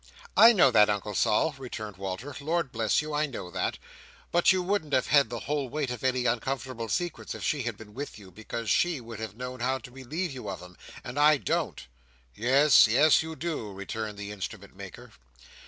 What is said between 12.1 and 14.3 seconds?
"Yes, yes, you do," returned